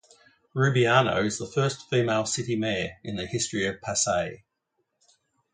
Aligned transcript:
Rubiano 0.55 1.23
is 1.23 1.37
the 1.37 1.45
first 1.45 1.87
female 1.87 2.25
city 2.25 2.55
mayor 2.55 2.93
in 3.03 3.17
the 3.17 3.27
history 3.27 3.67
of 3.67 3.75
Pasay. 3.81 4.41